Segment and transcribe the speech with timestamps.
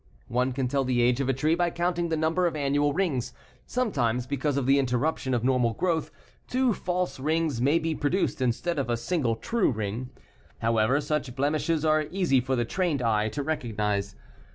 [0.29, 3.33] One can tell the age of a tree by counting the number of annual rings.
[3.67, 6.09] Sometimes, because of the interruption of normal growth,
[6.47, 10.09] two false rings may be produced instead of a single true ring.
[10.57, 14.15] However, such blemishes are easy for the trained eye to recognize.